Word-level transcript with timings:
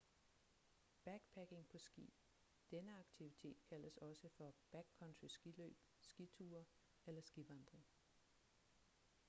backpacking 1.05 1.65
på 1.71 1.79
ski 1.83 2.05
denne 2.71 2.95
aktivitet 2.99 3.57
kaldes 3.69 3.97
også 3.97 4.29
for 4.37 4.53
backcountry 4.71 5.27
skiløb 5.27 5.77
skiture 5.99 6.65
eller 7.05 7.21
skivandring 7.21 7.85